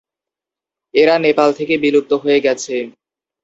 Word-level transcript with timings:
এরা 0.93 1.15
নেপাল 1.19 1.49
থেকে 1.53 1.73
বিলুপ্ত 1.83 2.11
হয়ে 2.23 2.39
গেছে। 2.39 2.75